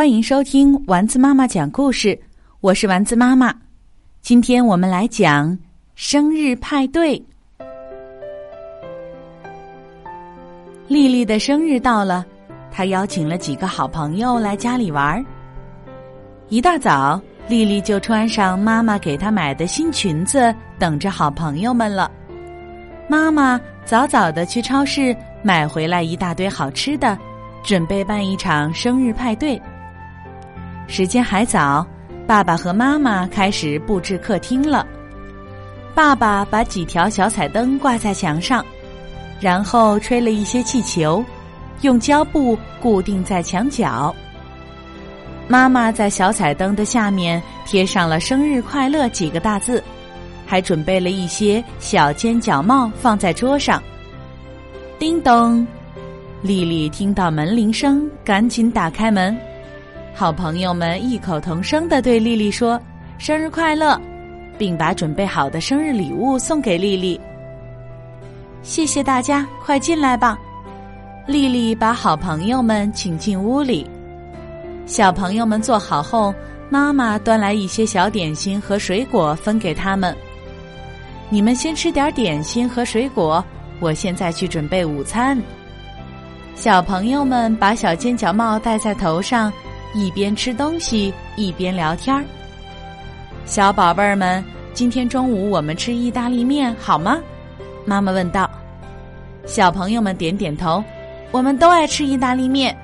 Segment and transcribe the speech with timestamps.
[0.00, 2.18] 欢迎收听丸子妈妈讲故事，
[2.62, 3.54] 我是丸子妈妈。
[4.22, 5.58] 今天我们来讲
[5.94, 7.22] 生日派对。
[10.88, 12.24] 丽丽的生日到了，
[12.70, 15.22] 她邀请了几个好朋友来家里玩。
[16.48, 22.10] 一大早，丽丽就穿上妈妈给她买的新裙子，等着好朋友们了。
[23.06, 27.18] 妈妈早早的去超市买回来一大堆好吃的，
[27.62, 29.60] 准备办一场生日派对。
[30.90, 31.86] 时间还早，
[32.26, 34.84] 爸爸和妈妈开始布置客厅了。
[35.94, 38.64] 爸爸把几条小彩灯挂在墙上，
[39.38, 41.24] 然后吹了一些气球，
[41.82, 44.12] 用胶布固定在墙角。
[45.46, 49.82] 妈妈在小彩灯的下面贴上了“生日快乐”几个大字，
[50.44, 53.80] 还准备了一些小尖角帽放在桌上。
[54.98, 55.64] 叮咚，
[56.42, 59.36] 丽丽听到门铃声，赶紧打开门。
[60.14, 62.80] 好朋友们异口同声的对丽丽说
[63.16, 63.98] ：“生日快乐！”
[64.58, 67.18] 并把准备好的生日礼物送给丽丽。
[68.62, 70.38] 谢谢大家，快进来吧！
[71.26, 73.88] 丽丽把好朋友们请进屋里。
[74.84, 76.34] 小朋友们坐好后，
[76.68, 80.14] 妈妈端来一些小点心和水果分给他们。
[81.30, 83.42] 你们先吃点点心和水果，
[83.78, 85.40] 我现在去准备午餐。
[86.54, 89.50] 小朋友们把小尖角帽戴在头上。
[89.92, 92.24] 一边吃东西一边聊天儿，
[93.44, 97.18] 小宝贝儿们，今天中午我们吃意大利面好吗？
[97.84, 98.48] 妈妈问道。
[99.46, 100.82] 小朋友们点点头，
[101.32, 102.76] 我们都爱吃意大利面。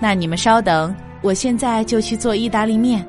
[0.00, 3.06] 那你们稍等，我现在就去做意大利面。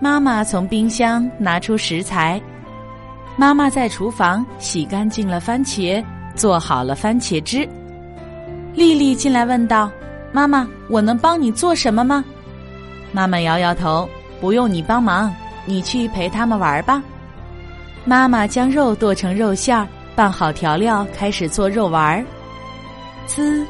[0.00, 2.40] 妈妈从冰箱拿出食材，
[3.36, 7.68] 妈妈在厨房洗干净了番茄，做好了番茄汁。
[8.74, 9.88] 丽丽进来问道。
[10.32, 12.24] 妈妈，我能帮你做什么吗？
[13.12, 14.08] 妈妈摇摇头，
[14.40, 17.02] 不用你帮忙，你去陪他们玩吧。
[18.04, 22.24] 妈妈将肉剁成肉馅儿，拌好调料，开始做肉丸儿。
[23.28, 23.64] 呲，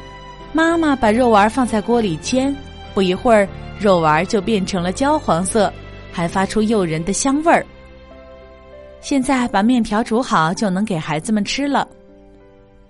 [0.53, 2.55] 妈妈把肉丸放在锅里煎，
[2.93, 3.47] 不一会儿，
[3.79, 5.73] 肉丸就变成了焦黄色，
[6.11, 7.65] 还发出诱人的香味儿。
[9.01, 11.87] 现在把面条煮好，就能给孩子们吃了。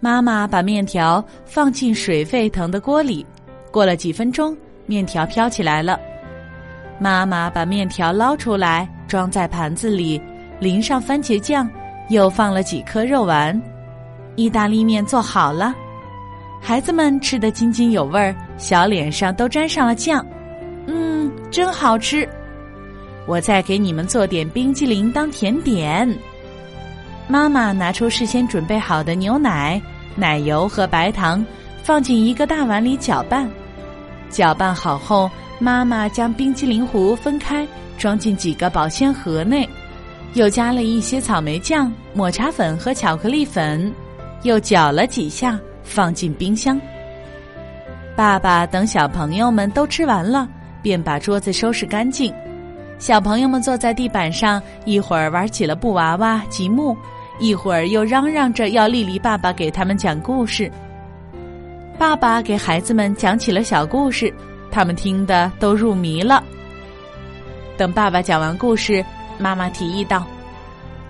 [0.01, 3.25] 妈妈把面条放进水沸腾的锅里。
[3.71, 4.55] 过了几分钟，
[4.85, 5.99] 面条飘起来了。
[6.99, 10.21] 妈妈把面条捞出来，装在盘子里，
[10.59, 11.67] 淋上番茄酱，
[12.09, 13.59] 又放了几颗肉丸。
[14.35, 15.73] 意大利面做好了，
[16.61, 20.25] 孩子们吃得津津有味儿，小脸上都沾上了酱。
[20.85, 22.27] 嗯，真好吃。
[23.27, 26.07] 我再给你们做点冰激凌当甜点。
[27.27, 29.81] 妈妈拿出事先准备好的牛奶、
[30.15, 31.45] 奶油和白糖，
[31.83, 33.49] 放进一个大碗里搅拌。
[34.31, 39.67] 搅拌好后，妈妈将冰激凌糊分开，装进几个保鲜盒内，
[40.33, 43.93] 又加了一些草莓酱、抹茶粉和巧克力粉，
[44.43, 46.79] 又搅了几下，放进冰箱。
[48.15, 50.47] 爸爸等小朋友们都吃完了，
[50.81, 52.33] 便把桌子收拾干净。
[52.97, 56.95] 小朋友们坐在地板上，一会儿玩起了布娃娃、积木，
[57.39, 60.71] 一会儿又嚷嚷着要丽丽爸爸给他们讲故事。
[62.01, 64.33] 爸爸给孩子们讲起了小故事，
[64.71, 66.43] 他们听得都入迷了。
[67.77, 69.05] 等爸爸讲完故事，
[69.37, 70.25] 妈妈提议道：“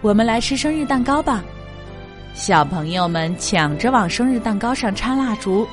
[0.04, 1.46] 我们来吃生日蛋糕吧！”
[2.36, 5.66] 小朋友们抢着往生日蛋糕上插蜡烛。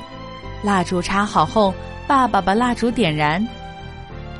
[0.63, 1.73] 蜡烛插好后，
[2.07, 3.45] 爸爸把蜡烛点燃，“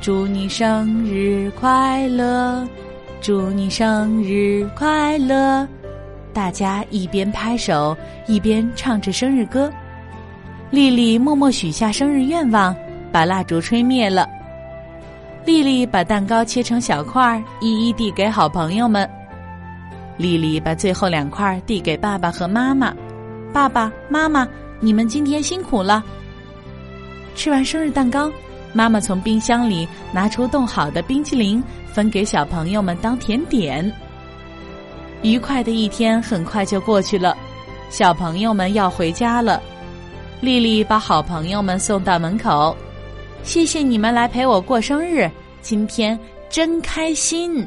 [0.00, 2.66] 祝你生日快乐，
[3.20, 5.68] 祝你生日快乐！”
[6.32, 7.94] 大家一边拍手，
[8.26, 9.70] 一边唱着生日歌。
[10.70, 12.74] 丽丽默默许下生日愿望，
[13.10, 14.28] 把蜡烛吹灭了。
[15.44, 19.08] 丽丽把蛋糕切成小块，一一递给好朋友们。
[20.16, 22.94] 丽丽把最后两块递给爸爸和妈妈
[23.52, 24.46] ：“爸爸妈妈，
[24.78, 26.04] 你们今天辛苦了。”
[27.34, 28.30] 吃完生日蛋糕，
[28.72, 31.60] 妈妈从冰箱里拿出冻好的冰淇淋，
[31.92, 33.92] 分给小朋友们当甜点。
[35.22, 37.36] 愉快的一天很快就过去了，
[37.88, 39.60] 小朋友们要回家了。
[40.40, 42.74] 丽丽把好朋友们送到门口，
[43.42, 47.66] 谢谢你们来陪我过生日，今天真开心。